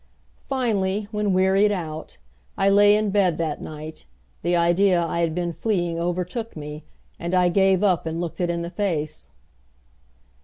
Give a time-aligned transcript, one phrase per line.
[0.49, 2.17] Finally, when wearied out,
[2.57, 4.05] I lay in bed that night,
[4.41, 6.83] the idea I had been fleeing overtook me;
[7.19, 9.29] and I gave up and looked it in the face.